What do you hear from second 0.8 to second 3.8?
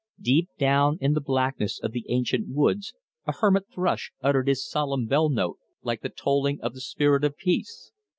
deep in the blackness of the ancient woods a hermit